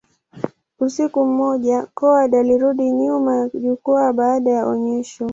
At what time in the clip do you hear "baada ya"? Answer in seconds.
4.13-4.65